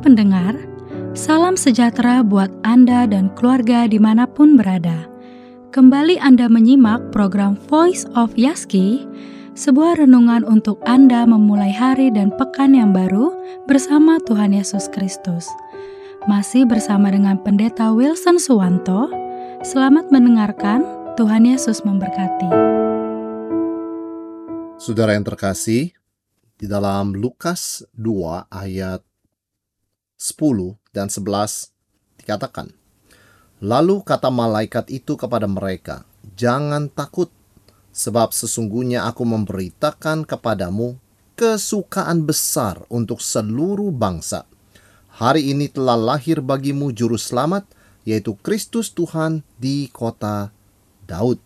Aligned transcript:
pendengar, 0.00 0.56
salam 1.12 1.54
sejahtera 1.60 2.24
buat 2.24 2.48
Anda 2.64 3.04
dan 3.04 3.28
keluarga 3.36 3.84
di 3.84 4.00
mana 4.00 4.24
pun 4.24 4.56
berada. 4.56 5.04
Kembali 5.70 6.18
Anda 6.18 6.48
menyimak 6.50 7.12
program 7.14 7.54
Voice 7.68 8.08
of 8.16 8.34
Yaski, 8.34 9.06
sebuah 9.54 10.00
renungan 10.00 10.42
untuk 10.48 10.80
Anda 10.88 11.28
memulai 11.28 11.70
hari 11.70 12.10
dan 12.10 12.32
pekan 12.34 12.74
yang 12.74 12.90
baru 12.96 13.30
bersama 13.68 14.18
Tuhan 14.24 14.56
Yesus 14.56 14.88
Kristus. 14.90 15.46
Masih 16.26 16.64
bersama 16.64 17.12
dengan 17.12 17.38
Pendeta 17.38 17.92
Wilson 17.92 18.40
Suwanto, 18.40 19.12
selamat 19.62 20.08
mendengarkan, 20.08 20.82
Tuhan 21.20 21.44
Yesus 21.44 21.84
memberkati. 21.84 22.48
Saudara 24.80 25.12
yang 25.12 25.28
terkasih, 25.28 25.92
di 26.56 26.66
dalam 26.68 27.12
Lukas 27.16 27.84
2 27.96 28.48
ayat 28.48 29.00
10 30.20 30.76
dan 30.92 31.08
11 31.08 31.72
dikatakan, 32.20 32.68
Lalu 33.64 34.04
kata 34.04 34.28
malaikat 34.28 34.92
itu 34.92 35.16
kepada 35.16 35.48
mereka, 35.48 36.04
Jangan 36.36 36.92
takut, 36.92 37.32
sebab 37.96 38.36
sesungguhnya 38.36 39.08
aku 39.08 39.24
memberitakan 39.24 40.28
kepadamu 40.28 41.00
kesukaan 41.36 42.28
besar 42.28 42.84
untuk 42.92 43.24
seluruh 43.24 43.88
bangsa. 43.88 44.44
Hari 45.16 45.56
ini 45.56 45.72
telah 45.72 45.96
lahir 45.96 46.44
bagimu 46.44 46.92
juru 46.92 47.16
selamat, 47.16 47.64
yaitu 48.04 48.36
Kristus 48.44 48.92
Tuhan 48.92 49.40
di 49.56 49.88
kota 49.88 50.52
Daud. 51.08 51.40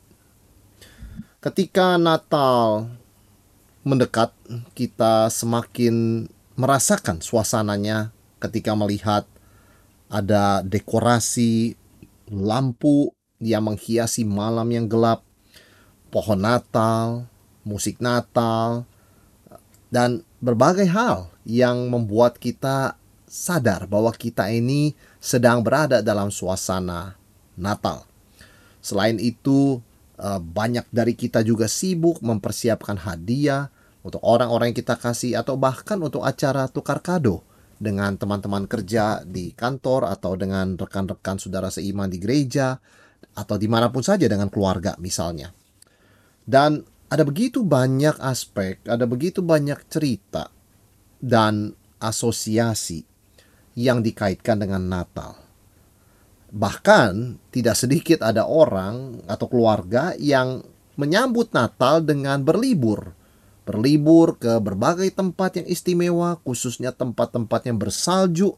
Ketika 1.42 1.98
Natal 1.98 2.90
mendekat, 3.82 4.30
kita 4.74 5.30
semakin 5.30 6.26
merasakan 6.54 7.18
suasananya 7.18 8.13
ketika 8.44 8.76
melihat 8.76 9.24
ada 10.12 10.60
dekorasi 10.60 11.74
lampu 12.28 13.12
yang 13.40 13.66
menghiasi 13.66 14.24
malam 14.24 14.68
yang 14.70 14.86
gelap, 14.88 15.24
pohon 16.12 16.40
Natal, 16.40 17.28
musik 17.66 17.98
Natal, 17.98 18.84
dan 19.88 20.22
berbagai 20.38 20.86
hal 20.88 21.32
yang 21.44 21.88
membuat 21.88 22.36
kita 22.40 22.96
sadar 23.28 23.90
bahwa 23.90 24.14
kita 24.14 24.46
ini 24.52 24.94
sedang 25.18 25.64
berada 25.64 26.00
dalam 26.04 26.30
suasana 26.30 27.18
Natal. 27.58 28.06
Selain 28.84 29.16
itu, 29.18 29.80
eh, 30.20 30.40
banyak 30.40 30.86
dari 30.92 31.16
kita 31.16 31.42
juga 31.42 31.66
sibuk 31.66 32.20
mempersiapkan 32.20 33.00
hadiah 33.00 33.72
untuk 34.04 34.20
orang-orang 34.20 34.70
yang 34.70 34.78
kita 34.84 35.00
kasih 35.00 35.40
atau 35.40 35.56
bahkan 35.56 35.96
untuk 35.96 36.20
acara 36.22 36.68
tukar 36.68 37.00
kado 37.00 37.40
dengan 37.78 38.14
teman-teman 38.14 38.64
kerja 38.70 39.22
di 39.26 39.52
kantor 39.52 40.08
atau 40.08 40.34
dengan 40.38 40.78
rekan-rekan 40.78 41.38
saudara 41.38 41.68
seiman 41.68 42.08
di 42.08 42.18
gereja 42.22 42.78
atau 43.34 43.56
di 43.58 43.66
mana 43.66 43.90
pun 43.90 44.02
saja 44.04 44.24
dengan 44.30 44.48
keluarga 44.48 44.94
misalnya. 45.00 45.50
Dan 46.44 46.84
ada 47.08 47.24
begitu 47.24 47.64
banyak 47.64 48.20
aspek, 48.20 48.82
ada 48.84 49.06
begitu 49.06 49.40
banyak 49.40 49.86
cerita 49.88 50.50
dan 51.22 51.72
asosiasi 52.02 53.06
yang 53.74 54.04
dikaitkan 54.04 54.60
dengan 54.60 54.86
Natal. 54.86 55.40
Bahkan 56.54 57.42
tidak 57.50 57.74
sedikit 57.74 58.22
ada 58.22 58.46
orang 58.46 59.24
atau 59.26 59.46
keluarga 59.50 60.14
yang 60.14 60.62
menyambut 60.94 61.50
Natal 61.50 61.98
dengan 62.06 62.46
berlibur 62.46 63.23
berlibur 63.64 64.36
ke 64.36 64.60
berbagai 64.60 65.08
tempat 65.16 65.60
yang 65.60 65.66
istimewa, 65.68 66.36
khususnya 66.44 66.92
tempat-tempat 66.92 67.64
yang 67.64 67.80
bersalju, 67.80 68.56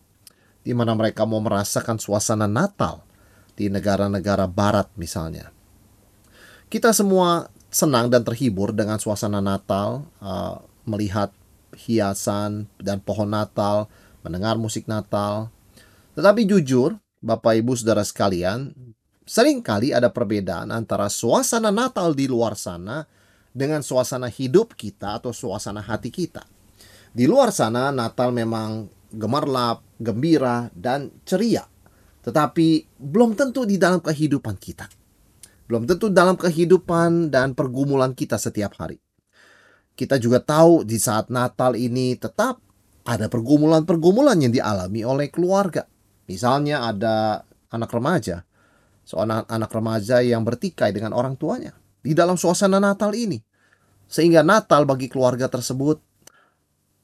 di 0.67 0.73
mana 0.75 0.99
mereka 0.99 1.23
mau 1.23 1.39
merasakan 1.39 2.03
suasana 2.03 2.51
Natal 2.51 3.07
di 3.55 3.71
negara-negara 3.71 4.51
Barat, 4.51 4.91
misalnya. 4.99 5.55
Kita 6.67 6.91
semua 6.91 7.47
senang 7.71 8.11
dan 8.11 8.27
terhibur 8.27 8.75
dengan 8.75 8.99
suasana 8.99 9.39
Natal, 9.39 10.03
uh, 10.19 10.59
melihat 10.83 11.31
hiasan 11.79 12.67
dan 12.83 12.99
pohon 12.99 13.31
Natal, 13.31 13.87
mendengar 14.27 14.59
musik 14.59 14.91
Natal. 14.91 15.55
Tetapi 16.19 16.43
jujur, 16.51 16.99
Bapak 17.23 17.63
Ibu 17.63 17.79
Saudara 17.79 18.03
sekalian, 18.03 18.75
sering 19.23 19.63
kali 19.63 19.95
ada 19.95 20.11
perbedaan 20.11 20.75
antara 20.75 21.07
suasana 21.07 21.71
Natal 21.71 22.15
di 22.15 22.27
luar 22.27 22.59
sana 22.59 23.07
dengan 23.57 23.81
suasana 23.81 24.29
hidup 24.29 24.77
kita 24.77 25.17
atau 25.17 25.33
suasana 25.33 25.81
hati 25.81 26.13
kita. 26.13 26.45
Di 27.17 27.25
luar 27.25 27.49
sana 27.49 27.89
Natal 27.89 28.29
memang 28.29 28.93
gemerlap, 29.09 29.81
gembira, 29.97 30.69
dan 30.77 31.09
ceria. 31.25 31.65
Tetapi 32.21 33.01
belum 33.01 33.33
tentu 33.33 33.65
di 33.65 33.81
dalam 33.81 34.05
kehidupan 34.05 34.61
kita. 34.61 34.85
Belum 35.65 35.89
tentu 35.89 36.13
dalam 36.13 36.37
kehidupan 36.37 37.33
dan 37.33 37.57
pergumulan 37.57 38.13
kita 38.13 38.37
setiap 38.37 38.77
hari. 38.77 39.01
Kita 39.97 40.21
juga 40.21 40.45
tahu 40.45 40.85
di 40.85 41.01
saat 41.01 41.33
Natal 41.33 41.73
ini 41.73 42.13
tetap 42.21 42.61
ada 43.09 43.33
pergumulan-pergumulan 43.33 44.37
yang 44.37 44.53
dialami 44.53 45.01
oleh 45.01 45.33
keluarga. 45.33 45.89
Misalnya 46.29 46.85
ada 46.85 47.49
anak 47.73 47.89
remaja, 47.89 48.45
seorang 49.09 49.49
anak 49.49 49.73
remaja 49.73 50.21
yang 50.21 50.45
bertikai 50.45 50.93
dengan 50.93 51.17
orang 51.17 51.41
tuanya 51.41 51.73
di 52.07 52.15
dalam 52.15 52.39
suasana 52.39 52.79
Natal 52.79 53.11
ini. 53.19 53.43
Sehingga 54.07 54.47
Natal 54.47 54.87
bagi 54.87 55.11
keluarga 55.11 55.51
tersebut 55.51 55.99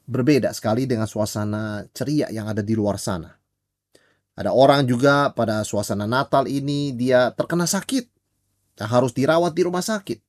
berbeda 0.06 0.54
sekali 0.54 0.86
dengan 0.86 1.10
suasana 1.10 1.82
ceria 1.90 2.30
yang 2.30 2.46
ada 2.46 2.62
di 2.62 2.78
luar 2.78 3.02
sana. 3.02 3.34
Ada 4.38 4.54
orang 4.54 4.86
juga 4.86 5.34
pada 5.34 5.66
suasana 5.66 6.06
Natal 6.06 6.46
ini 6.46 6.94
dia 6.94 7.34
terkena 7.34 7.66
sakit 7.66 8.06
dan 8.78 8.86
harus 8.88 9.12
dirawat 9.12 9.52
di 9.52 9.62
rumah 9.66 9.84
sakit. 9.84 10.22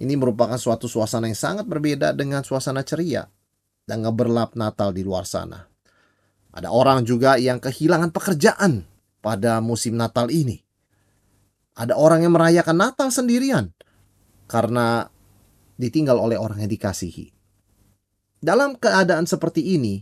Ini 0.00 0.14
merupakan 0.16 0.56
suatu 0.56 0.88
suasana 0.88 1.28
yang 1.28 1.38
sangat 1.38 1.68
berbeda 1.68 2.16
dengan 2.16 2.40
suasana 2.46 2.86
ceria 2.86 3.28
dan 3.84 4.02
ngeberlap 4.02 4.56
Natal 4.56 4.96
di 4.96 5.04
luar 5.04 5.28
sana. 5.28 5.68
Ada 6.54 6.72
orang 6.72 7.04
juga 7.04 7.36
yang 7.36 7.60
kehilangan 7.60 8.14
pekerjaan 8.14 8.86
pada 9.20 9.60
musim 9.60 9.98
Natal 9.98 10.32
ini. 10.32 10.63
Ada 11.74 11.98
orang 11.98 12.22
yang 12.22 12.34
merayakan 12.38 12.78
Natal 12.78 13.10
sendirian 13.10 13.74
karena 14.46 15.10
ditinggal 15.74 16.14
oleh 16.14 16.38
orang 16.38 16.62
yang 16.62 16.70
dikasihi. 16.70 17.34
Dalam 18.38 18.78
keadaan 18.78 19.26
seperti 19.26 19.74
ini, 19.74 19.98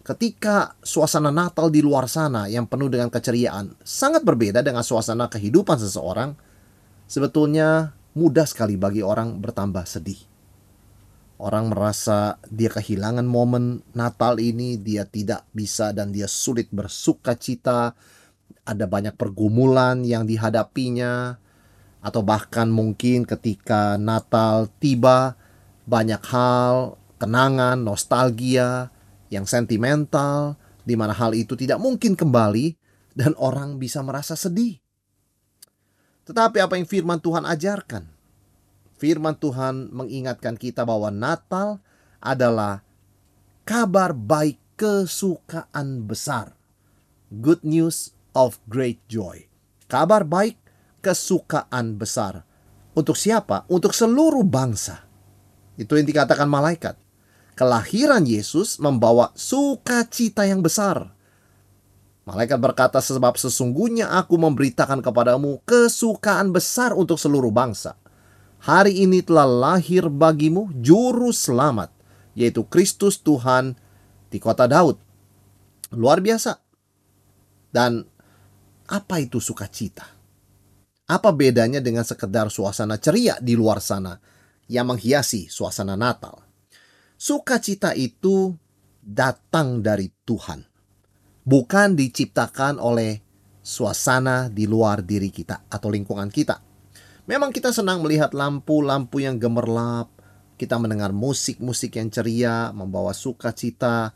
ketika 0.00 0.78
suasana 0.80 1.28
Natal 1.28 1.68
di 1.68 1.84
luar 1.84 2.08
sana 2.08 2.48
yang 2.48 2.64
penuh 2.64 2.88
dengan 2.88 3.12
keceriaan 3.12 3.76
sangat 3.84 4.24
berbeda 4.24 4.64
dengan 4.64 4.80
suasana 4.80 5.28
kehidupan 5.28 5.76
seseorang, 5.76 6.32
sebetulnya 7.04 7.92
mudah 8.16 8.46
sekali 8.48 8.80
bagi 8.80 9.04
orang 9.04 9.42
bertambah 9.42 9.84
sedih. 9.84 10.18
Orang 11.42 11.74
merasa 11.74 12.38
dia 12.46 12.70
kehilangan 12.70 13.26
momen 13.26 13.82
Natal 13.98 14.38
ini, 14.38 14.78
dia 14.78 15.02
tidak 15.02 15.42
bisa 15.50 15.90
dan 15.90 16.14
dia 16.14 16.30
sulit 16.30 16.70
bersuka 16.70 17.34
cita 17.34 17.98
ada 18.62 18.86
banyak 18.86 19.18
pergumulan 19.18 20.06
yang 20.06 20.26
dihadapinya, 20.26 21.38
atau 22.02 22.22
bahkan 22.22 22.70
mungkin 22.70 23.26
ketika 23.26 23.98
Natal 23.98 24.70
tiba, 24.82 25.38
banyak 25.86 26.22
hal, 26.30 26.98
kenangan, 27.18 27.82
nostalgia 27.82 28.90
yang 29.30 29.46
sentimental, 29.46 30.58
di 30.82 30.98
mana 30.98 31.14
hal 31.14 31.34
itu 31.34 31.54
tidak 31.54 31.78
mungkin 31.78 32.14
kembali, 32.18 32.74
dan 33.14 33.34
orang 33.38 33.78
bisa 33.78 34.02
merasa 34.02 34.34
sedih. 34.34 34.82
Tetapi 36.22 36.62
apa 36.62 36.78
yang 36.78 36.86
firman 36.86 37.18
Tuhan 37.18 37.42
ajarkan? 37.42 38.06
Firman 38.98 39.34
Tuhan 39.34 39.90
mengingatkan 39.90 40.54
kita 40.54 40.86
bahwa 40.86 41.10
Natal 41.10 41.82
adalah 42.22 42.86
kabar 43.66 44.14
baik 44.14 44.62
kesukaan 44.78 46.06
besar. 46.06 46.54
Good 47.34 47.66
news 47.66 48.14
of 48.32 48.60
great 48.68 49.00
joy. 49.08 49.46
Kabar 49.88 50.24
baik, 50.24 50.56
kesukaan 51.04 52.00
besar. 52.00 52.44
Untuk 52.92 53.16
siapa? 53.16 53.64
Untuk 53.68 53.96
seluruh 53.96 54.44
bangsa. 54.44 55.04
Itu 55.76 55.96
yang 55.96 56.04
dikatakan 56.04 56.48
malaikat. 56.48 57.00
Kelahiran 57.52 58.24
Yesus 58.24 58.80
membawa 58.80 59.32
sukacita 59.36 60.44
yang 60.48 60.64
besar. 60.64 61.12
Malaikat 62.22 62.56
berkata 62.62 63.02
sebab 63.02 63.34
sesungguhnya 63.34 64.08
aku 64.14 64.38
memberitakan 64.38 65.02
kepadamu 65.02 65.58
kesukaan 65.66 66.54
besar 66.54 66.94
untuk 66.94 67.18
seluruh 67.18 67.50
bangsa. 67.50 67.98
Hari 68.62 69.02
ini 69.02 69.26
telah 69.26 69.42
lahir 69.42 70.06
bagimu 70.06 70.70
juru 70.78 71.34
selamat, 71.34 71.90
yaitu 72.38 72.62
Kristus 72.62 73.18
Tuhan 73.18 73.74
di 74.30 74.38
kota 74.38 74.70
Daud. 74.70 75.02
Luar 75.90 76.22
biasa. 76.22 76.62
Dan 77.74 78.06
apa 78.92 79.16
itu 79.24 79.40
sukacita? 79.40 80.04
Apa 81.08 81.32
bedanya 81.32 81.80
dengan 81.80 82.04
sekedar 82.04 82.52
suasana 82.52 83.00
ceria 83.00 83.40
di 83.40 83.56
luar 83.56 83.80
sana 83.80 84.20
yang 84.68 84.92
menghiasi 84.92 85.48
suasana 85.48 85.96
Natal? 85.96 86.44
Sukacita 87.16 87.96
itu 87.96 88.52
datang 89.00 89.80
dari 89.80 90.12
Tuhan, 90.28 90.60
bukan 91.42 91.96
diciptakan 91.96 92.76
oleh 92.76 93.24
suasana 93.64 94.52
di 94.52 94.68
luar 94.68 95.00
diri 95.00 95.32
kita 95.32 95.72
atau 95.72 95.88
lingkungan 95.88 96.28
kita. 96.28 96.60
Memang 97.24 97.54
kita 97.54 97.70
senang 97.70 98.02
melihat 98.02 98.34
lampu-lampu 98.34 99.22
yang 99.22 99.38
gemerlap, 99.38 100.10
kita 100.58 100.76
mendengar 100.76 101.14
musik-musik 101.14 101.94
yang 101.96 102.10
ceria, 102.10 102.74
membawa 102.74 103.14
sukacita, 103.14 104.12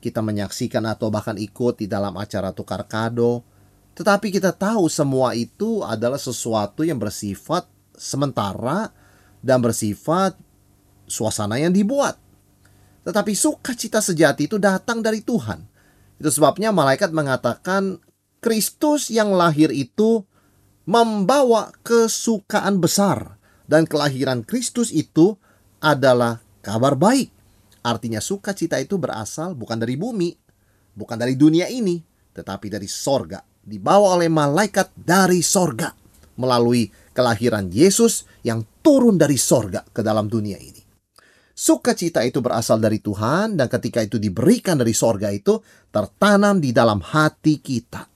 kita 0.00 0.20
menyaksikan 0.20 0.84
atau 0.84 1.08
bahkan 1.08 1.36
ikut 1.40 1.80
di 1.80 1.86
dalam 1.88 2.16
acara 2.20 2.52
tukar 2.52 2.84
kado. 2.84 3.49
Tetapi 4.00 4.32
kita 4.32 4.56
tahu 4.56 4.88
semua 4.88 5.36
itu 5.36 5.84
adalah 5.84 6.16
sesuatu 6.16 6.80
yang 6.80 6.96
bersifat 6.96 7.68
sementara 7.92 8.88
dan 9.44 9.60
bersifat 9.60 10.40
suasana 11.04 11.60
yang 11.60 11.68
dibuat. 11.68 12.16
Tetapi 13.04 13.36
sukacita 13.36 14.00
sejati 14.00 14.48
itu 14.48 14.56
datang 14.56 15.04
dari 15.04 15.20
Tuhan. 15.20 15.60
Itu 16.16 16.32
sebabnya 16.32 16.72
malaikat 16.72 17.12
mengatakan 17.12 18.00
Kristus 18.40 19.12
yang 19.12 19.36
lahir 19.36 19.68
itu 19.68 20.24
membawa 20.88 21.68
kesukaan 21.84 22.80
besar 22.80 23.36
dan 23.68 23.84
kelahiran 23.84 24.48
Kristus 24.48 24.96
itu 24.96 25.36
adalah 25.76 26.40
kabar 26.64 26.96
baik. 26.96 27.28
Artinya 27.84 28.24
sukacita 28.24 28.80
itu 28.80 28.96
berasal 28.96 29.52
bukan 29.52 29.76
dari 29.76 30.00
bumi, 30.00 30.32
bukan 30.96 31.20
dari 31.20 31.36
dunia 31.36 31.68
ini, 31.68 32.00
tetapi 32.32 32.72
dari 32.72 32.88
sorga. 32.88 33.49
Dibawa 33.60 34.16
oleh 34.16 34.32
malaikat 34.32 34.96
dari 34.96 35.44
sorga 35.44 35.92
melalui 36.40 36.88
kelahiran 37.12 37.68
Yesus 37.68 38.24
yang 38.40 38.64
turun 38.80 39.20
dari 39.20 39.36
sorga 39.36 39.84
ke 39.84 40.00
dalam 40.00 40.26
dunia 40.26 40.56
ini. 40.56 40.80
Sukacita 41.52 42.24
itu 42.24 42.40
berasal 42.40 42.80
dari 42.80 43.04
Tuhan 43.04 43.60
dan 43.60 43.68
ketika 43.68 44.00
itu 44.00 44.16
diberikan 44.16 44.80
dari 44.80 44.96
sorga 44.96 45.28
itu 45.28 45.60
tertanam 45.92 46.56
di 46.56 46.72
dalam 46.72 47.04
hati 47.04 47.60
kita. 47.60 48.08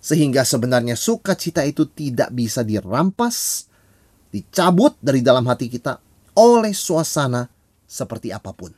Sehingga 0.00 0.48
sebenarnya 0.48 0.96
sukacita 0.96 1.60
itu 1.60 1.92
tidak 1.92 2.32
bisa 2.32 2.64
dirampas, 2.64 3.68
dicabut 4.32 4.96
dari 4.96 5.20
dalam 5.20 5.44
hati 5.44 5.68
kita 5.68 6.00
oleh 6.40 6.72
suasana 6.72 7.44
seperti 7.84 8.32
apa 8.32 8.56
pun. 8.56 8.72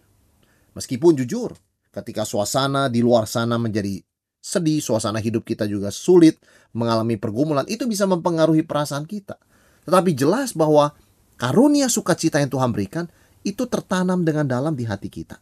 Meskipun 0.75 1.15
jujur, 1.23 1.55
ketika 1.95 2.27
suasana 2.27 2.91
di 2.91 2.99
luar 2.99 3.31
sana 3.31 3.55
menjadi 3.55 4.03
sedih, 4.39 4.81
suasana 4.81 5.19
hidup 5.19 5.45
kita 5.45 5.69
juga 5.69 5.93
sulit, 5.93 6.39
mengalami 6.73 7.19
pergumulan, 7.19 7.67
itu 7.69 7.85
bisa 7.85 8.07
mempengaruhi 8.09 8.65
perasaan 8.65 9.05
kita. 9.05 9.37
Tetapi 9.85 10.11
jelas 10.15 10.55
bahwa 10.55 10.95
karunia 11.41 11.89
sukacita 11.89 12.41
yang 12.41 12.53
Tuhan 12.53 12.71
berikan 12.73 13.07
itu 13.43 13.65
tertanam 13.67 14.23
dengan 14.23 14.45
dalam 14.45 14.75
di 14.75 14.85
hati 14.85 15.09
kita. 15.09 15.41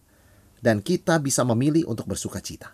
Dan 0.61 0.81
kita 0.83 1.21
bisa 1.21 1.45
memilih 1.45 1.87
untuk 1.87 2.09
bersukacita. 2.09 2.73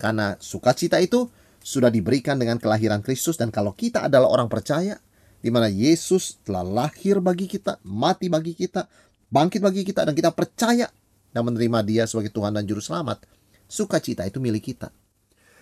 Karena 0.00 0.36
sukacita 0.38 0.96
itu 1.02 1.28
sudah 1.60 1.92
diberikan 1.92 2.40
dengan 2.40 2.56
kelahiran 2.56 3.04
Kristus 3.04 3.36
dan 3.36 3.52
kalau 3.52 3.76
kita 3.76 4.08
adalah 4.08 4.32
orang 4.32 4.48
percaya 4.48 4.96
di 5.40 5.48
mana 5.52 5.68
Yesus 5.68 6.40
telah 6.40 6.64
lahir 6.64 7.20
bagi 7.20 7.44
kita, 7.44 7.80
mati 7.84 8.32
bagi 8.32 8.56
kita, 8.56 8.88
bangkit 9.28 9.60
bagi 9.60 9.84
kita 9.84 10.08
dan 10.08 10.16
kita 10.16 10.32
percaya 10.32 10.88
dan 11.32 11.42
menerima 11.44 11.78
Dia 11.84 12.04
sebagai 12.08 12.32
Tuhan 12.32 12.56
dan 12.56 12.64
juru 12.64 12.80
selamat, 12.80 13.24
sukacita 13.68 14.24
itu 14.24 14.40
milik 14.40 14.72
kita. 14.72 14.88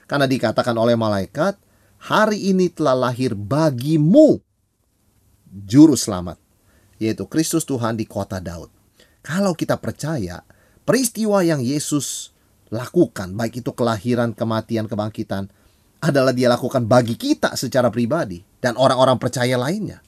Karena 0.08 0.24
dikatakan 0.24 0.72
oleh 0.72 0.96
malaikat, 0.96 1.60
hari 2.00 2.48
ini 2.48 2.72
telah 2.72 2.96
lahir 2.96 3.36
bagimu 3.36 4.40
juru 5.44 5.92
selamat, 5.92 6.40
yaitu 6.96 7.28
Kristus 7.28 7.68
Tuhan 7.68 7.92
di 8.00 8.08
kota 8.08 8.40
Daud. 8.40 8.72
Kalau 9.20 9.52
kita 9.52 9.76
percaya, 9.76 10.40
peristiwa 10.88 11.44
yang 11.44 11.60
Yesus 11.60 12.32
lakukan, 12.72 13.36
baik 13.36 13.60
itu 13.60 13.76
kelahiran, 13.76 14.32
kematian, 14.32 14.88
kebangkitan, 14.88 15.52
adalah 16.00 16.32
dia 16.32 16.48
lakukan 16.48 16.88
bagi 16.88 17.20
kita 17.20 17.52
secara 17.58 17.92
pribadi 17.92 18.40
dan 18.64 18.80
orang-orang 18.80 19.20
percaya 19.20 19.60
lainnya. 19.60 20.00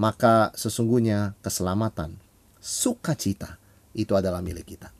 Maka 0.00 0.56
sesungguhnya 0.56 1.36
keselamatan, 1.44 2.16
sukacita 2.56 3.60
itu 3.92 4.16
adalah 4.16 4.40
milik 4.40 4.76
kita. 4.76 4.95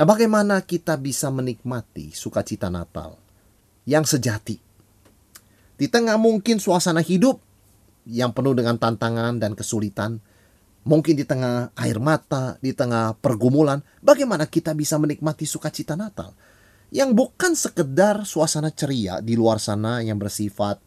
Nah, 0.00 0.08
bagaimana 0.08 0.64
kita 0.64 0.96
bisa 0.96 1.28
menikmati 1.28 2.08
sukacita 2.16 2.72
Natal 2.72 3.20
yang 3.84 4.08
sejati? 4.08 4.56
Di 5.76 5.86
tengah 5.92 6.16
mungkin 6.16 6.56
suasana 6.56 7.04
hidup 7.04 7.36
yang 8.08 8.32
penuh 8.32 8.56
dengan 8.56 8.80
tantangan 8.80 9.36
dan 9.36 9.52
kesulitan, 9.52 10.16
mungkin 10.88 11.20
di 11.20 11.28
tengah 11.28 11.76
air 11.76 12.00
mata, 12.00 12.56
di 12.64 12.72
tengah 12.72 13.12
pergumulan, 13.20 13.84
bagaimana 14.00 14.48
kita 14.48 14.72
bisa 14.72 14.96
menikmati 14.96 15.44
sukacita 15.44 16.00
Natal? 16.00 16.32
yang 16.90 17.14
bukan 17.14 17.54
sekedar 17.54 18.26
suasana 18.26 18.74
ceria 18.74 19.22
di 19.22 19.38
luar 19.38 19.62
sana 19.62 20.02
yang 20.02 20.18
bersifat 20.18 20.82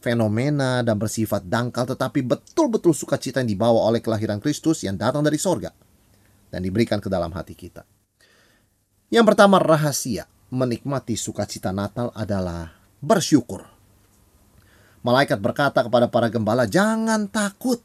fenomena 0.00 0.80
dan 0.80 0.96
bersifat 0.96 1.44
dangkal 1.44 1.84
tetapi 1.84 2.24
betul-betul 2.24 2.96
sukacita 2.96 3.44
yang 3.44 3.52
dibawa 3.52 3.84
oleh 3.92 4.00
kelahiran 4.00 4.40
Kristus 4.40 4.80
yang 4.88 4.96
datang 4.96 5.20
dari 5.20 5.36
sorga 5.36 5.76
dan 6.48 6.64
diberikan 6.64 7.04
ke 7.04 7.12
dalam 7.12 7.28
hati 7.36 7.52
kita. 7.52 7.95
Yang 9.06 9.24
pertama 9.34 9.62
rahasia 9.62 10.26
menikmati 10.50 11.14
sukacita 11.14 11.70
Natal 11.70 12.10
adalah 12.14 12.74
bersyukur. 12.98 13.62
Malaikat 15.06 15.38
berkata 15.38 15.86
kepada 15.86 16.10
para 16.10 16.26
gembala, 16.26 16.66
"Jangan 16.66 17.30
takut." 17.30 17.78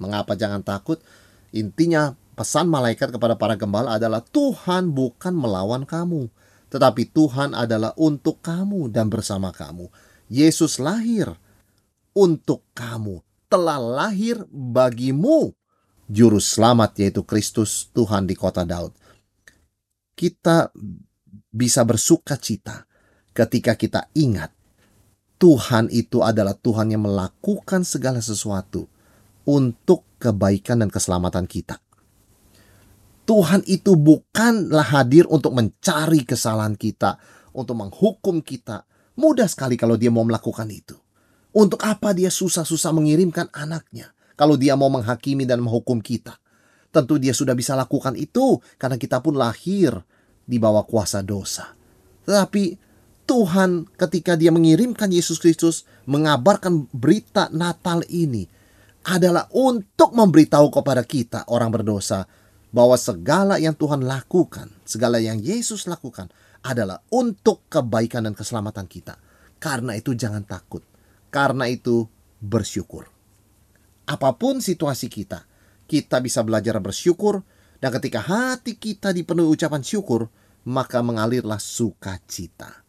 Mengapa 0.00 0.32
jangan 0.32 0.64
takut? 0.64 1.04
Intinya 1.52 2.16
pesan 2.34 2.66
malaikat 2.72 3.12
kepada 3.12 3.36
para 3.36 3.54
gembala 3.60 4.00
adalah 4.00 4.24
Tuhan 4.24 4.90
bukan 4.90 5.36
melawan 5.36 5.84
kamu, 5.84 6.32
tetapi 6.72 7.12
Tuhan 7.12 7.52
adalah 7.52 7.92
untuk 8.00 8.40
kamu 8.40 8.88
dan 8.88 9.12
bersama 9.12 9.52
kamu. 9.52 9.92
Yesus 10.32 10.80
lahir 10.80 11.36
untuk 12.16 12.64
kamu, 12.72 13.20
telah 13.52 13.76
lahir 13.76 14.48
bagimu. 14.48 15.52
Juru 16.08 16.40
selamat 16.40 17.00
yaitu 17.00 17.20
Kristus 17.24 17.92
Tuhan 17.92 18.24
di 18.24 18.32
kota 18.32 18.64
Daud. 18.64 19.03
Kita 20.14 20.70
bisa 21.50 21.82
bersuka 21.82 22.38
cita 22.38 22.86
ketika 23.34 23.74
kita 23.74 24.10
ingat 24.14 24.54
Tuhan 25.44 25.90
itu 25.90 26.22
adalah 26.22 26.54
Tuhan 26.56 26.94
yang 26.94 27.04
melakukan 27.04 27.82
segala 27.82 28.22
sesuatu 28.22 28.86
untuk 29.44 30.06
kebaikan 30.16 30.80
dan 30.80 30.88
keselamatan 30.88 31.44
kita. 31.44 31.76
Tuhan 33.24 33.64
itu 33.68 33.96
bukanlah 33.96 34.84
hadir 34.84 35.24
untuk 35.28 35.56
mencari 35.56 36.24
kesalahan 36.28 36.76
kita, 36.76 37.16
untuk 37.56 37.76
menghukum 37.76 38.44
kita. 38.44 38.84
Mudah 39.16 39.48
sekali 39.48 39.80
kalau 39.80 39.96
dia 39.96 40.12
mau 40.12 40.24
melakukan 40.24 40.68
itu. 40.68 40.96
Untuk 41.54 41.80
apa 41.86 42.16
dia 42.16 42.28
susah-susah 42.28 42.90
mengirimkan 42.90 43.46
anaknya 43.54 44.10
kalau 44.34 44.58
dia 44.58 44.74
mau 44.74 44.90
menghakimi 44.90 45.46
dan 45.46 45.62
menghukum 45.62 46.00
kita? 46.00 46.40
Tentu 46.94 47.18
dia 47.18 47.34
sudah 47.34 47.58
bisa 47.58 47.74
lakukan 47.74 48.14
itu 48.14 48.62
karena 48.78 48.94
kita 48.94 49.18
pun 49.18 49.34
lahir 49.34 49.98
di 50.46 50.62
bawah 50.62 50.86
kuasa 50.86 51.26
dosa. 51.26 51.74
Tetapi 52.22 52.78
Tuhan 53.26 53.90
ketika 53.98 54.38
dia 54.38 54.54
mengirimkan 54.54 55.10
Yesus 55.10 55.42
Kristus 55.42 55.82
mengabarkan 56.06 56.86
berita 56.94 57.50
Natal 57.50 58.06
ini 58.06 58.46
adalah 59.04 59.50
untuk 59.52 60.14
memberitahu 60.14 60.70
kepada 60.70 61.02
kita 61.02 61.50
orang 61.50 61.74
berdosa 61.74 62.24
bahwa 62.74 62.94
segala 62.94 63.58
yang 63.58 63.74
Tuhan 63.74 64.06
lakukan, 64.06 64.70
segala 64.86 65.18
yang 65.18 65.38
Yesus 65.42 65.90
lakukan 65.90 66.30
adalah 66.64 67.04
untuk 67.12 67.66
kebaikan 67.68 68.24
dan 68.24 68.34
keselamatan 68.34 68.88
kita. 68.88 69.20
Karena 69.60 69.96
itu 69.96 70.16
jangan 70.16 70.44
takut. 70.44 70.82
Karena 71.28 71.68
itu 71.68 72.08
bersyukur. 72.40 73.08
Apa 74.04 74.36
pun 74.36 74.60
situasi 74.60 75.08
kita, 75.08 75.48
kita 75.84 76.20
bisa 76.20 76.40
belajar 76.42 76.78
bersyukur 76.80 77.44
dan 77.78 77.90
ketika 78.00 78.24
hati 78.24 78.76
kita 78.80 79.12
dipenuhi 79.12 79.52
ucapan 79.52 79.84
syukur, 79.84 80.28
maka 80.64 81.04
mengalirlah 81.04 81.60
sukacita. 81.60 82.84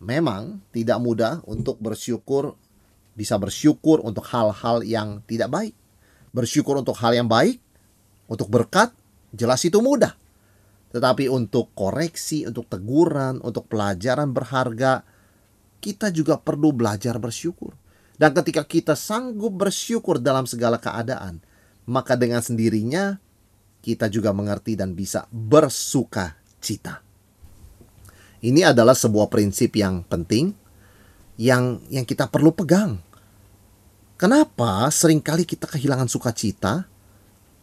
Memang 0.00 0.62
tidak 0.72 0.98
mudah 1.02 1.44
untuk 1.44 1.76
bersyukur, 1.82 2.56
bisa 3.12 3.36
bersyukur 3.36 4.00
untuk 4.00 4.24
hal-hal 4.30 4.80
yang 4.86 5.20
tidak 5.26 5.50
baik. 5.52 5.74
Bersyukur 6.32 6.78
untuk 6.80 6.96
hal 7.02 7.18
yang 7.18 7.26
baik, 7.26 7.58
untuk 8.30 8.48
berkat, 8.48 8.94
Jelas 9.32 9.60
itu 9.64 9.80
mudah. 9.84 10.16
Tetapi 10.88 11.28
untuk 11.28 11.76
koreksi, 11.76 12.48
untuk 12.48 12.64
teguran, 12.72 13.44
untuk 13.44 13.68
pelajaran 13.68 14.32
berharga, 14.32 15.04
kita 15.84 16.08
juga 16.08 16.40
perlu 16.40 16.72
belajar 16.72 17.20
bersyukur. 17.20 17.76
Dan 18.16 18.32
ketika 18.34 18.64
kita 18.64 18.96
sanggup 18.96 19.54
bersyukur 19.54 20.18
dalam 20.18 20.48
segala 20.48 20.80
keadaan, 20.80 21.44
maka 21.88 22.14
dengan 22.14 22.44
sendirinya 22.44 23.16
kita 23.80 24.12
juga 24.12 24.36
mengerti 24.36 24.76
dan 24.76 24.92
bisa 24.92 25.24
bersuka 25.32 26.36
cita. 26.60 27.00
Ini 28.44 28.70
adalah 28.70 28.94
sebuah 28.94 29.32
prinsip 29.32 29.74
yang 29.74 30.04
penting 30.04 30.52
yang 31.40 31.80
yang 31.88 32.04
kita 32.04 32.28
perlu 32.28 32.52
pegang. 32.52 33.00
Kenapa 34.20 34.86
sering 34.92 35.24
kali 35.24 35.48
kita 35.48 35.66
kehilangan 35.66 36.06
sukacita? 36.10 36.86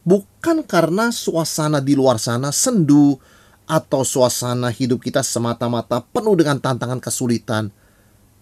bukan 0.06 0.62
karena 0.62 1.10
suasana 1.10 1.82
di 1.82 1.98
luar 1.98 2.22
sana 2.22 2.54
sendu 2.54 3.18
atau 3.66 4.06
suasana 4.06 4.70
hidup 4.70 5.02
kita 5.02 5.26
semata-mata 5.26 6.06
penuh 6.14 6.38
dengan 6.38 6.62
tantangan 6.62 7.02
kesulitan, 7.02 7.74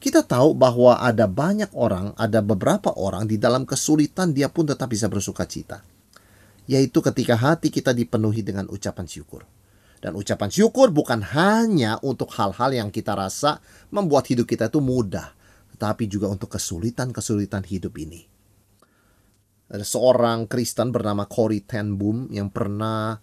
kita 0.03 0.27
tahu 0.27 0.51
bahwa 0.51 0.99
ada 0.99 1.23
banyak 1.31 1.71
orang, 1.71 2.11
ada 2.19 2.43
beberapa 2.43 2.91
orang 2.99 3.23
di 3.23 3.39
dalam 3.39 3.63
kesulitan 3.63 4.35
dia 4.35 4.51
pun 4.51 4.67
tetap 4.67 4.91
bisa 4.91 5.07
bersuka 5.07 5.47
cita. 5.47 5.79
Yaitu 6.67 6.99
ketika 6.99 7.39
hati 7.39 7.71
kita 7.71 7.95
dipenuhi 7.95 8.43
dengan 8.43 8.67
ucapan 8.67 9.07
syukur. 9.07 9.47
Dan 10.03 10.19
ucapan 10.19 10.51
syukur 10.51 10.91
bukan 10.91 11.23
hanya 11.23 11.95
untuk 12.03 12.35
hal-hal 12.35 12.75
yang 12.75 12.91
kita 12.91 13.15
rasa 13.15 13.63
membuat 13.95 14.27
hidup 14.27 14.43
kita 14.43 14.67
itu 14.67 14.83
mudah, 14.83 15.31
tetapi 15.71 16.11
juga 16.11 16.27
untuk 16.27 16.51
kesulitan-kesulitan 16.51 17.63
hidup 17.63 17.95
ini. 17.95 18.27
Ada 19.71 19.87
seorang 19.87 20.51
Kristen 20.51 20.91
bernama 20.91 21.23
Corey 21.31 21.63
ten 21.63 21.95
Boom 21.95 22.27
yang 22.35 22.51
pernah 22.51 23.15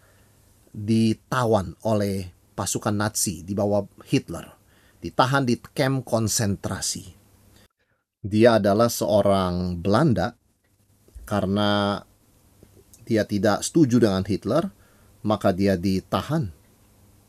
ditawan 0.72 1.76
oleh 1.84 2.32
pasukan 2.56 2.96
Nazi 2.96 3.44
di 3.44 3.52
bawah 3.52 3.84
Hitler, 4.08 4.59
ditahan 5.00 5.48
di 5.48 5.56
kamp 5.56 6.04
konsentrasi. 6.04 7.16
Dia 8.20 8.60
adalah 8.60 8.92
seorang 8.92 9.80
Belanda 9.80 10.36
karena 11.24 12.00
dia 13.08 13.24
tidak 13.24 13.64
setuju 13.64 13.96
dengan 13.96 14.22
Hitler, 14.22 14.68
maka 15.24 15.56
dia 15.56 15.74
ditahan 15.74 16.52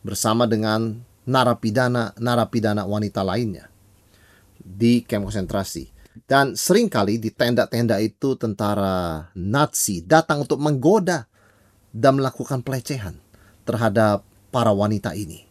bersama 0.03 0.45
dengan 0.45 0.99
narapidana 1.23 2.11
narapidana 2.19 2.83
wanita 2.83 3.23
lainnya 3.23 3.71
di 4.59 5.01
kamp 5.07 5.31
konsentrasi. 5.31 5.87
Dan 6.27 6.59
sering 6.59 6.91
kali 6.91 7.23
di 7.23 7.31
tenda-tenda 7.31 7.95
itu 8.03 8.35
tentara 8.35 9.31
Nazi 9.31 10.03
datang 10.03 10.43
untuk 10.43 10.59
menggoda 10.59 11.23
dan 11.95 12.19
melakukan 12.19 12.59
pelecehan 12.63 13.15
terhadap 13.63 14.27
para 14.51 14.75
wanita 14.75 15.15
ini. 15.15 15.50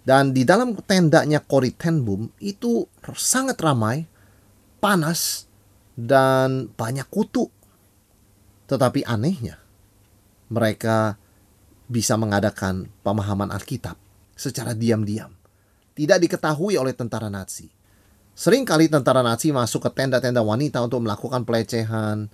Dan 0.00 0.32
di 0.32 0.48
dalam 0.48 0.72
tendanya 0.80 1.44
Cory 1.44 1.76
Ten 1.76 2.00
Boom 2.00 2.32
itu 2.40 2.88
sangat 3.14 3.60
ramai, 3.60 4.08
panas, 4.80 5.44
dan 5.92 6.72
banyak 6.72 7.04
kutu. 7.12 7.52
Tetapi 8.64 9.04
anehnya, 9.04 9.60
mereka 10.48 11.20
bisa 11.90 12.14
mengadakan 12.16 12.88
pemahaman 13.02 13.52
Alkitab 13.52 13.98
secara 14.32 14.72
diam-diam. 14.72 15.34
Tidak 15.92 16.16
diketahui 16.16 16.80
oleh 16.80 16.96
tentara 16.96 17.28
Nazi. 17.28 17.68
Seringkali 18.32 18.88
tentara 18.88 19.20
Nazi 19.20 19.52
masuk 19.52 19.84
ke 19.84 19.90
tenda-tenda 19.92 20.40
wanita 20.40 20.80
untuk 20.80 21.04
melakukan 21.04 21.44
pelecehan 21.44 22.30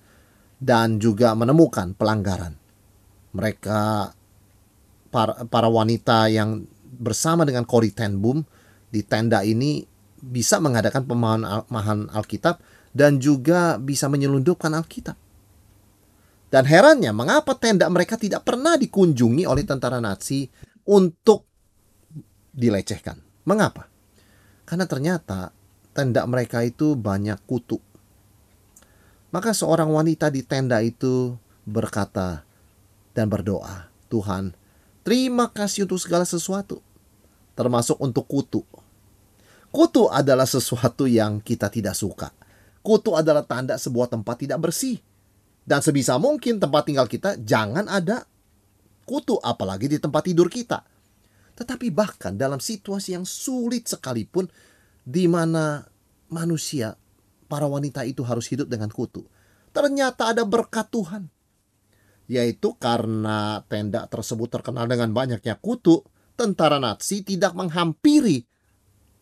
dan 0.62 1.02
juga 1.02 1.34
menemukan 1.34 1.96
pelanggaran. 1.98 2.54
Mereka 3.34 4.12
para 5.50 5.68
wanita 5.72 6.28
yang 6.28 6.68
bersama 6.96 7.44
dengan 7.44 7.68
Cory 7.68 7.92
Ten 7.92 8.18
Boom 8.18 8.42
di 8.90 9.04
tenda 9.04 9.44
ini 9.44 9.84
bisa 10.16 10.58
mengadakan 10.58 11.04
pemahaman 11.04 12.08
Alkitab 12.10 12.58
dan 12.96 13.20
juga 13.20 13.76
bisa 13.76 14.08
menyelundupkan 14.08 14.72
Alkitab. 14.72 15.16
Dan 16.46 16.64
herannya, 16.64 17.12
mengapa 17.12 17.58
tenda 17.58 17.84
mereka 17.90 18.16
tidak 18.16 18.46
pernah 18.46 18.78
dikunjungi 18.80 19.44
oleh 19.44 19.66
tentara 19.66 20.00
Nazi 20.00 20.46
untuk 20.88 21.44
dilecehkan? 22.54 23.18
Mengapa? 23.44 23.90
Karena 24.64 24.86
ternyata 24.88 25.52
tenda 25.92 26.24
mereka 26.24 26.64
itu 26.64 26.96
banyak 26.96 27.44
kutu. 27.44 27.76
Maka 29.34 29.52
seorang 29.52 29.90
wanita 29.90 30.32
di 30.32 30.46
tenda 30.46 30.80
itu 30.80 31.34
berkata 31.66 32.46
dan 33.12 33.26
berdoa, 33.26 33.90
"Tuhan, 34.08 34.54
terima 35.06 35.46
kasih 35.46 35.86
untuk 35.86 36.02
segala 36.02 36.26
sesuatu, 36.26 36.82
termasuk 37.54 37.94
untuk 38.02 38.26
kutu." 38.26 38.66
Kutu 39.70 40.08
adalah 40.08 40.48
sesuatu 40.48 41.04
yang 41.04 41.38
kita 41.38 41.68
tidak 41.68 41.92
suka. 41.92 42.32
Kutu 42.80 43.12
adalah 43.12 43.44
tanda 43.44 43.76
sebuah 43.76 44.08
tempat 44.08 44.40
tidak 44.40 44.58
bersih. 44.62 44.96
Dan 45.66 45.84
sebisa 45.84 46.16
mungkin 46.16 46.56
tempat 46.56 46.88
tinggal 46.88 47.04
kita 47.04 47.36
jangan 47.42 47.84
ada 47.90 48.24
kutu 49.04 49.36
apalagi 49.42 49.90
di 49.90 49.98
tempat 50.00 50.22
tidur 50.24 50.48
kita. 50.48 50.80
Tetapi 51.58 51.92
bahkan 51.92 52.38
dalam 52.38 52.56
situasi 52.56 53.20
yang 53.20 53.28
sulit 53.28 53.84
sekalipun 53.90 54.48
di 55.04 55.28
mana 55.28 55.84
manusia 56.32 56.96
para 57.50 57.68
wanita 57.68 58.06
itu 58.08 58.24
harus 58.24 58.48
hidup 58.48 58.70
dengan 58.70 58.88
kutu. 58.88 59.28
Ternyata 59.76 60.32
ada 60.32 60.48
berkat 60.48 60.88
Tuhan. 60.88 61.28
Yaitu 62.26 62.74
karena 62.76 63.62
tenda 63.70 64.10
tersebut 64.10 64.50
terkenal 64.50 64.90
dengan 64.90 65.14
banyaknya 65.14 65.58
kutu, 65.62 66.02
tentara 66.34 66.82
Nazi 66.82 67.22
tidak 67.22 67.54
menghampiri 67.54 68.42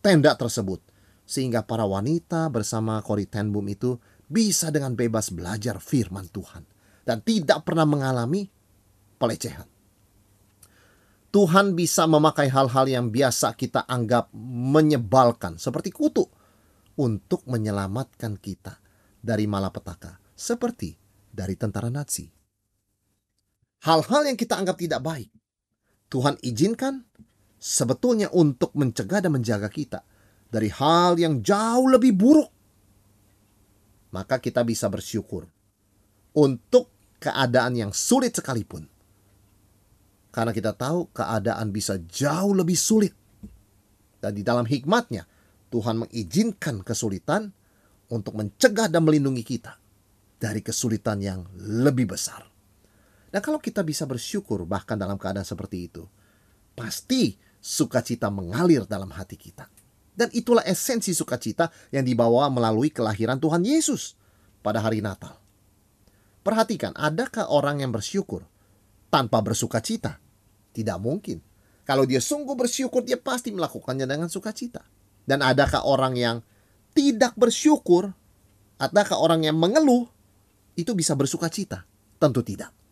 tenda 0.01 0.33
tersebut. 0.33 0.81
Sehingga 1.25 1.65
para 1.65 1.85
wanita 1.85 2.49
bersama 2.53 3.01
Cory 3.01 3.25
Ten 3.25 3.49
Boom 3.49 3.65
itu 3.69 3.97
bisa 4.25 4.73
dengan 4.73 4.97
bebas 4.97 5.29
belajar 5.33 5.77
firman 5.77 6.29
Tuhan 6.29 6.65
dan 7.05 7.21
tidak 7.21 7.65
pernah 7.65 7.85
mengalami 7.85 8.49
pelecehan. 9.21 9.69
Tuhan 11.29 11.75
bisa 11.75 12.07
memakai 12.07 12.47
hal-hal 12.47 12.85
yang 12.87 13.11
biasa 13.11 13.59
kita 13.59 13.83
anggap 13.85 14.31
menyebalkan 14.39 15.59
seperti 15.59 15.91
kutu 15.91 16.23
untuk 16.95 17.43
menyelamatkan 17.43 18.39
kita 18.39 18.79
dari 19.19 19.43
malapetaka 19.43 20.15
seperti 20.31 20.95
dari 21.27 21.59
tentara 21.59 21.91
Nazi. 21.91 22.34
Hal-hal 23.85 24.21
yang 24.25 24.37
kita 24.37 24.57
anggap 24.57 24.81
tidak 24.81 25.05
baik 25.05 25.29
Tuhan 26.09 26.41
izinkan 26.41 27.05
sebetulnya 27.61 28.33
untuk 28.33 28.73
mencegah 28.73 29.21
dan 29.21 29.33
menjaga 29.33 29.69
kita 29.69 30.01
dari 30.49 30.73
hal 30.73 31.21
yang 31.21 31.45
jauh 31.45 31.85
lebih 31.85 32.17
buruk 32.17 32.49
maka 34.15 34.39
kita 34.39 34.63
bisa 34.63 34.87
bersyukur 34.87 35.43
untuk 36.39 36.87
keadaan 37.19 37.75
yang 37.75 37.91
sulit 37.91 38.31
sekalipun. 38.31 38.87
Karena 40.31 40.55
kita 40.55 40.71
tahu 40.71 41.11
keadaan 41.11 41.75
bisa 41.75 41.99
jauh 41.99 42.55
lebih 42.55 42.79
sulit. 42.79 43.11
Dan 44.19 44.31
di 44.35 44.43
dalam 44.43 44.63
hikmatnya, 44.63 45.27
Tuhan 45.67 46.07
mengizinkan 46.07 46.83
kesulitan 46.83 47.51
untuk 48.11 48.39
mencegah 48.39 48.87
dan 48.87 49.03
melindungi 49.03 49.43
kita 49.43 49.75
dari 50.39 50.63
kesulitan 50.63 51.19
yang 51.19 51.43
lebih 51.55 52.15
besar. 52.15 52.54
Dan 53.35 53.43
kalau 53.43 53.59
kita 53.59 53.83
bisa 53.83 54.07
bersyukur 54.07 54.63
bahkan 54.63 54.95
dalam 54.95 55.19
keadaan 55.19 55.43
seperti 55.43 55.91
itu, 55.91 56.07
pasti 56.71 57.35
sukacita 57.59 58.31
mengalir 58.31 58.87
dalam 58.87 59.11
hati 59.11 59.35
kita. 59.35 59.67
Dan 60.15 60.31
itulah 60.31 60.63
esensi 60.63 61.11
sukacita 61.11 61.67
yang 61.91 62.07
dibawa 62.07 62.47
melalui 62.47 62.87
kelahiran 62.95 63.35
Tuhan 63.35 63.67
Yesus 63.67 64.15
pada 64.63 64.79
hari 64.79 65.03
Natal. 65.03 65.35
Perhatikan, 66.47 66.95
adakah 66.95 67.51
orang 67.51 67.83
yang 67.83 67.91
bersyukur 67.91 68.47
tanpa 69.11 69.43
bersukacita? 69.43 70.15
Tidak 70.71 70.95
mungkin. 70.95 71.43
Kalau 71.83 72.07
dia 72.07 72.23
sungguh 72.23 72.55
bersyukur, 72.55 73.03
dia 73.03 73.19
pasti 73.19 73.51
melakukannya 73.51 74.07
dengan 74.07 74.31
sukacita. 74.31 74.87
Dan 75.27 75.43
adakah 75.43 75.83
orang 75.83 76.15
yang 76.15 76.39
tidak 76.95 77.35
bersyukur? 77.35 78.15
Adakah 78.79 79.19
orang 79.19 79.43
yang 79.43 79.59
mengeluh? 79.59 80.07
Itu 80.79 80.95
bisa 80.95 81.19
bersukacita? 81.19 81.83
Tentu 82.15 82.39
tidak. 82.39 82.84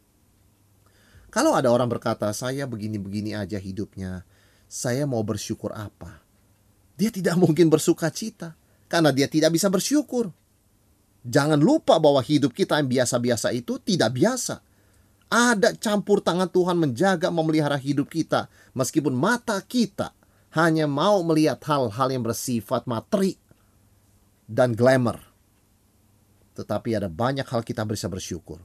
Kalau 1.33 1.57
ada 1.57 1.73
orang 1.73 1.89
berkata, 1.89 2.29
saya 2.29 2.69
begini-begini 2.69 3.33
aja 3.33 3.57
hidupnya, 3.57 4.21
saya 4.69 5.09
mau 5.09 5.25
bersyukur 5.25 5.73
apa? 5.73 6.23
dia 6.97 7.09
tidak 7.09 7.35
mungkin 7.43 7.69
bersuka 7.69 8.09
cita 8.13 8.53
karena 8.89 9.09
dia 9.09 9.25
tidak 9.25 9.53
bisa 9.53 9.67
bersyukur. 9.69 10.29
Jangan 11.23 11.59
lupa 11.59 11.95
bahwa 12.03 12.19
hidup 12.19 12.51
kita 12.51 12.75
yang 12.83 12.91
biasa-biasa 12.91 13.55
itu 13.55 13.79
tidak 13.79 14.11
biasa. 14.11 14.59
Ada 15.31 15.73
campur 15.79 16.19
tangan 16.19 16.51
Tuhan 16.51 16.77
menjaga 16.77 17.31
memelihara 17.33 17.79
hidup 17.79 18.11
kita 18.11 18.51
meskipun 18.75 19.15
mata 19.15 19.57
kita 19.63 20.13
hanya 20.53 20.85
mau 20.85 21.25
melihat 21.25 21.57
hal-hal 21.65 22.11
yang 22.13 22.21
bersifat 22.21 22.85
materi 22.85 23.39
dan 24.45 24.77
glamour. 24.77 25.17
Tetapi 26.53 26.93
ada 26.93 27.09
banyak 27.09 27.47
hal 27.49 27.65
kita 27.65 27.81
bisa 27.87 28.05
bersyukur. 28.05 28.61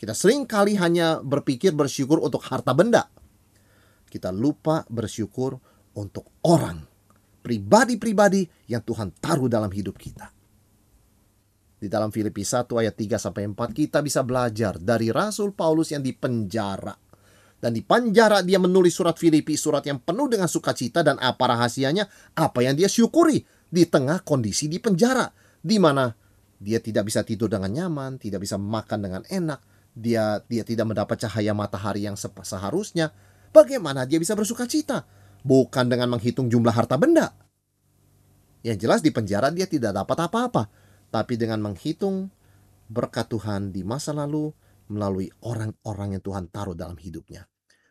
Kita 0.00 0.16
sering 0.16 0.48
kali 0.48 0.80
hanya 0.80 1.20
berpikir 1.20 1.76
bersyukur 1.76 2.24
untuk 2.24 2.40
harta 2.48 2.72
benda. 2.72 3.12
Kita 4.08 4.32
lupa 4.32 4.80
bersyukur 4.88 5.60
untuk 6.00 6.40
orang 6.48 6.80
pribadi-pribadi 7.44 8.48
yang 8.72 8.80
Tuhan 8.80 9.12
taruh 9.20 9.52
dalam 9.52 9.68
hidup 9.68 10.00
kita. 10.00 10.32
Di 11.80 11.88
dalam 11.88 12.08
Filipi 12.08 12.40
1 12.40 12.64
ayat 12.80 12.96
3 12.96 13.20
sampai 13.20 13.44
4 13.52 13.76
kita 13.76 14.00
bisa 14.00 14.24
belajar 14.24 14.80
dari 14.80 15.12
Rasul 15.12 15.52
Paulus 15.52 15.92
yang 15.92 16.00
dipenjara. 16.00 16.96
Dan 17.60 17.76
di 17.76 17.84
penjara 17.84 18.40
dia 18.40 18.56
menulis 18.56 18.96
surat 18.96 19.20
Filipi, 19.20 19.52
surat 19.52 19.84
yang 19.84 20.00
penuh 20.00 20.32
dengan 20.32 20.48
sukacita 20.48 21.04
dan 21.04 21.20
apa 21.20 21.44
rahasianya, 21.44 22.08
apa 22.40 22.64
yang 22.64 22.72
dia 22.72 22.88
syukuri 22.88 23.44
di 23.68 23.84
tengah 23.84 24.24
kondisi 24.24 24.64
di 24.64 24.80
penjara. 24.80 25.28
Di 25.60 25.76
mana 25.76 26.08
dia 26.56 26.80
tidak 26.80 27.12
bisa 27.12 27.20
tidur 27.20 27.52
dengan 27.52 27.68
nyaman, 27.68 28.16
tidak 28.16 28.44
bisa 28.48 28.56
makan 28.56 28.98
dengan 29.04 29.22
enak, 29.28 29.60
dia 29.94 30.42
dia 30.46 30.62
tidak 30.62 30.94
mendapat 30.94 31.20
cahaya 31.20 31.52
matahari 31.52 32.06
yang 32.06 32.14
seharusnya, 32.18 33.10
bagaimana 33.50 34.06
dia 34.06 34.18
bisa 34.22 34.38
bersuka 34.38 34.64
cita? 34.64 35.04
Bukan 35.42 35.88
dengan 35.88 36.12
menghitung 36.12 36.52
jumlah 36.52 36.72
harta 36.72 37.00
benda. 37.00 37.32
Yang 38.60 38.78
jelas 38.84 39.00
di 39.00 39.08
penjara 39.08 39.48
dia 39.48 39.64
tidak 39.64 39.96
dapat 39.96 40.28
apa-apa, 40.28 40.68
tapi 41.08 41.40
dengan 41.40 41.64
menghitung 41.64 42.28
berkat 42.92 43.32
Tuhan 43.32 43.72
di 43.72 43.80
masa 43.80 44.12
lalu 44.12 44.52
melalui 44.90 45.30
orang-orang 45.46 46.18
yang 46.18 46.22
Tuhan 46.22 46.50
taruh 46.50 46.76
dalam 46.76 46.98
hidupnya. 46.98 47.46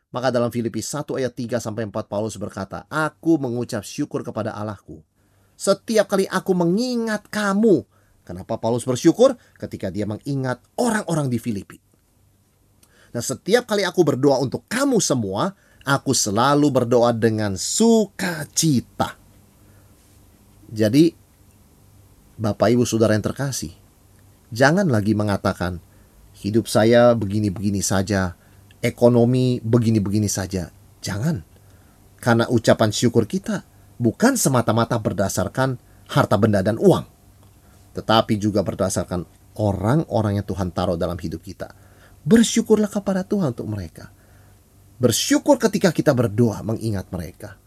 Maka 0.10 0.34
dalam 0.34 0.50
Filipi 0.50 0.82
1 0.82 1.16
ayat 1.18 1.34
3 1.34 1.62
sampai 1.62 1.86
4 1.86 2.10
Paulus 2.10 2.38
berkata, 2.38 2.86
"Aku 2.90 3.38
mengucap 3.38 3.86
syukur 3.86 4.22
kepada 4.22 4.54
Allahku 4.58 5.02
setiap 5.58 6.10
kali 6.10 6.26
aku 6.30 6.54
mengingat 6.54 7.30
kamu." 7.30 7.86
Kenapa 8.26 8.62
Paulus 8.62 8.86
bersyukur? 8.86 9.34
Ketika 9.58 9.90
dia 9.90 10.06
mengingat 10.06 10.62
orang-orang 10.78 11.34
di 11.34 11.42
Filipi. 11.42 11.89
Nah, 13.10 13.24
setiap 13.24 13.66
kali 13.66 13.82
aku 13.86 14.06
berdoa 14.06 14.38
untuk 14.38 14.66
kamu 14.70 15.02
semua, 15.02 15.58
aku 15.82 16.14
selalu 16.14 16.70
berdoa 16.70 17.10
dengan 17.16 17.58
sukacita. 17.58 19.18
Jadi, 20.70 21.18
Bapak 22.40 22.70
Ibu 22.70 22.86
Saudara 22.86 23.18
yang 23.18 23.26
terkasih, 23.26 23.74
jangan 24.54 24.86
lagi 24.88 25.18
mengatakan 25.18 25.82
hidup 26.40 26.70
saya 26.70 27.18
begini-begini 27.18 27.82
saja, 27.82 28.38
ekonomi 28.80 29.60
begini-begini 29.60 30.30
saja. 30.30 30.70
Jangan. 31.02 31.44
Karena 32.20 32.46
ucapan 32.52 32.92
syukur 32.92 33.26
kita 33.26 33.64
bukan 34.00 34.36
semata-mata 34.40 34.96
berdasarkan 35.00 35.80
harta 36.12 36.36
benda 36.40 36.64
dan 36.64 36.80
uang, 36.80 37.08
tetapi 37.96 38.40
juga 38.40 38.64
berdasarkan 38.64 39.28
orang-orang 39.60 40.40
yang 40.40 40.48
Tuhan 40.48 40.72
taruh 40.72 40.96
dalam 40.96 41.20
hidup 41.20 41.44
kita. 41.44 41.72
Bersyukurlah 42.30 42.94
kepada 42.94 43.26
Tuhan 43.26 43.58
untuk 43.58 43.66
mereka. 43.66 44.14
Bersyukur 45.02 45.58
ketika 45.58 45.90
kita 45.90 46.14
berdoa 46.14 46.62
mengingat 46.62 47.10
mereka. 47.10 47.58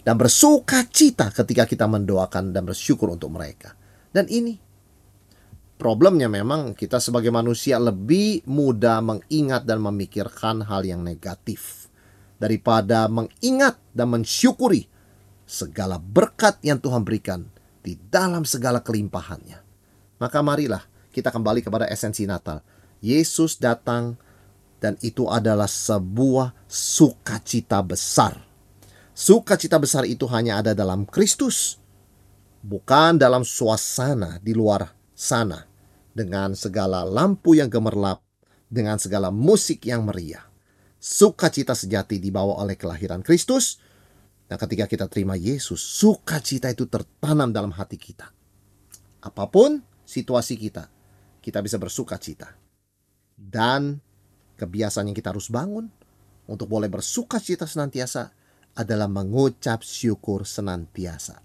Dan 0.00 0.16
bersuka 0.16 0.88
cita 0.88 1.28
ketika 1.34 1.68
kita 1.68 1.84
mendoakan 1.84 2.54
dan 2.56 2.64
bersyukur 2.64 3.12
untuk 3.12 3.28
mereka. 3.34 3.76
Dan 4.14 4.30
ini 4.32 4.56
Problemnya 5.76 6.24
memang 6.32 6.72
kita 6.72 6.96
sebagai 6.96 7.28
manusia 7.28 7.76
lebih 7.76 8.40
mudah 8.48 9.04
mengingat 9.04 9.68
dan 9.68 9.84
memikirkan 9.84 10.64
hal 10.64 10.88
yang 10.88 11.04
negatif 11.04 11.92
daripada 12.40 13.04
mengingat 13.12 13.76
dan 13.92 14.08
mensyukuri 14.08 14.88
segala 15.44 16.00
berkat 16.00 16.56
yang 16.64 16.80
Tuhan 16.80 17.04
berikan 17.04 17.44
di 17.84 17.92
dalam 18.08 18.48
segala 18.48 18.80
kelimpahannya. 18.80 19.60
Maka 20.16 20.40
marilah 20.40 20.80
kita 21.12 21.28
kembali 21.28 21.60
kepada 21.60 21.92
esensi 21.92 22.24
Natal. 22.24 22.64
Yesus 23.06 23.62
datang 23.62 24.18
dan 24.82 24.98
itu 24.98 25.30
adalah 25.30 25.70
sebuah 25.70 26.66
sukacita 26.66 27.78
besar. 27.86 28.42
Sukacita 29.16 29.78
besar 29.78 30.04
itu 30.04 30.28
hanya 30.28 30.60
ada 30.60 30.76
dalam 30.76 31.08
Kristus, 31.08 31.80
bukan 32.60 33.16
dalam 33.16 33.46
suasana 33.46 34.42
di 34.42 34.52
luar 34.52 34.92
sana 35.16 35.64
dengan 36.12 36.52
segala 36.52 37.06
lampu 37.06 37.56
yang 37.56 37.72
gemerlap, 37.72 38.20
dengan 38.68 39.00
segala 39.00 39.32
musik 39.32 39.86
yang 39.88 40.04
meriah. 40.04 40.44
Sukacita 41.00 41.72
sejati 41.72 42.18
dibawa 42.18 42.58
oleh 42.60 42.74
kelahiran 42.74 43.22
Kristus. 43.22 43.78
Dan 44.46 44.62
ketika 44.62 44.86
kita 44.86 45.06
terima 45.10 45.34
Yesus, 45.34 45.82
sukacita 45.82 46.70
itu 46.70 46.86
tertanam 46.86 47.50
dalam 47.50 47.74
hati 47.74 47.98
kita. 47.98 48.30
Apa 49.18 49.50
pun 49.50 49.82
situasi 50.06 50.54
kita, 50.54 50.86
kita 51.42 51.58
bisa 51.66 51.82
bersukacita. 51.82 52.65
Dan 53.36 54.00
kebiasaan 54.56 55.12
yang 55.12 55.16
kita 55.16 55.30
harus 55.30 55.52
bangun 55.52 55.92
untuk 56.48 56.66
boleh 56.72 56.88
bersukacita 56.88 57.68
senantiasa 57.68 58.32
adalah 58.76 59.06
mengucap 59.06 59.84
syukur 59.84 60.48
senantiasa. 60.48 61.40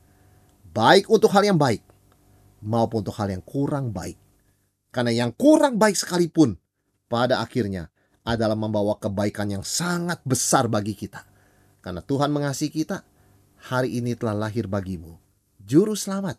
Baik 0.71 1.11
untuk 1.11 1.35
hal 1.35 1.43
yang 1.43 1.59
baik, 1.59 1.83
maupun 2.63 3.03
untuk 3.03 3.15
hal 3.19 3.27
yang 3.27 3.43
kurang 3.43 3.91
baik. 3.91 4.15
Karena 4.91 5.11
yang 5.11 5.31
kurang 5.35 5.75
baik 5.75 5.95
sekalipun 5.95 6.55
pada 7.11 7.43
akhirnya 7.43 7.91
adalah 8.23 8.55
membawa 8.55 8.95
kebaikan 8.99 9.51
yang 9.51 9.63
sangat 9.63 10.19
besar 10.23 10.71
bagi 10.71 10.95
kita. 10.95 11.23
Karena 11.83 11.99
Tuhan 12.03 12.31
mengasihi 12.31 12.71
kita, 12.71 13.03
hari 13.71 13.99
ini 13.99 14.15
telah 14.15 14.47
lahir 14.47 14.67
bagimu 14.67 15.19
juru 15.71 15.95
selamat, 15.95 16.35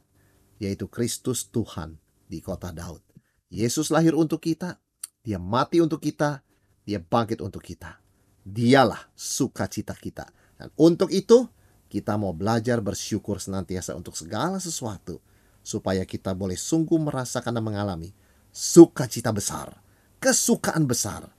yaitu 0.61 0.87
Kristus 0.93 1.49
Tuhan 1.49 1.97
di 2.29 2.45
kota 2.45 2.69
Daud. 2.69 3.01
Yesus 3.49 3.89
lahir 3.89 4.13
untuk 4.13 4.45
kita, 4.45 4.77
dia 5.23 5.39
mati 5.39 5.79
untuk 5.79 6.03
kita, 6.03 6.43
dia 6.83 6.99
bangkit 6.99 7.39
untuk 7.39 7.63
kita. 7.63 7.99
Dialah 8.43 9.07
sukacita 9.15 9.95
kita. 9.95 10.27
Dan 10.59 10.69
untuk 10.75 11.15
itu, 11.15 11.47
kita 11.87 12.19
mau 12.19 12.35
belajar 12.35 12.83
bersyukur 12.83 13.39
senantiasa 13.39 13.95
untuk 13.95 14.19
segala 14.19 14.59
sesuatu 14.59 15.23
supaya 15.63 16.03
kita 16.03 16.35
boleh 16.35 16.59
sungguh 16.59 16.99
merasakan 16.99 17.55
dan 17.55 17.63
mengalami 17.63 18.11
sukacita 18.51 19.31
besar, 19.31 19.79
kesukaan 20.19 20.91
besar 20.91 21.31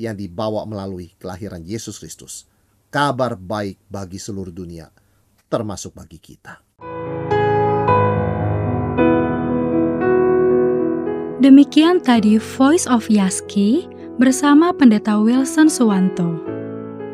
yang 0.00 0.16
dibawa 0.16 0.64
melalui 0.64 1.12
kelahiran 1.20 1.60
Yesus 1.60 2.00
Kristus. 2.00 2.48
Kabar 2.88 3.36
baik 3.36 3.76
bagi 3.92 4.16
seluruh 4.16 4.54
dunia, 4.54 4.88
termasuk 5.52 5.92
bagi 5.92 6.16
kita. 6.16 6.64
Demikian 11.46 12.02
tadi 12.02 12.42
Voice 12.42 12.90
of 12.90 13.06
Yaski 13.06 13.86
bersama 14.18 14.74
Pendeta 14.74 15.14
Wilson 15.14 15.70
Suwanto. 15.70 16.42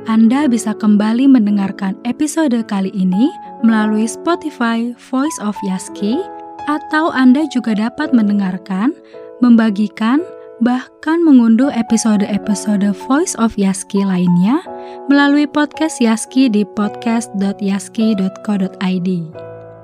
Anda 0.08 0.48
bisa 0.48 0.72
kembali 0.72 1.28
mendengarkan 1.28 2.00
episode 2.08 2.56
kali 2.64 2.88
ini 2.96 3.28
melalui 3.60 4.08
Spotify 4.08 4.96
Voice 5.12 5.36
of 5.44 5.52
Yaski 5.68 6.16
atau 6.64 7.12
Anda 7.12 7.44
juga 7.52 7.76
dapat 7.76 8.16
mendengarkan, 8.16 8.96
membagikan, 9.44 10.24
bahkan 10.64 11.20
mengunduh 11.20 11.68
episode-episode 11.68 12.88
Voice 13.04 13.36
of 13.36 13.52
Yaski 13.60 14.00
lainnya 14.00 14.64
melalui 15.12 15.44
podcast 15.44 16.00
Yaski 16.00 16.48
di 16.48 16.64
podcast.yaski.co.id. 16.72 19.08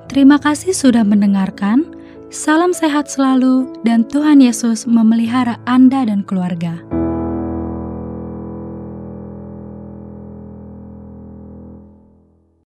Terima 0.09 0.41
kasih 0.41 0.73
sudah 0.73 1.05
mendengarkan. 1.05 1.98
Salam 2.29 2.77
sehat 2.77 3.09
selalu 3.09 3.81
dan 3.88 4.05
Tuhan 4.05 4.45
Yesus 4.45 4.85
memelihara 4.85 5.57
Anda 5.64 6.05
dan 6.05 6.21
keluarga. 6.21 6.77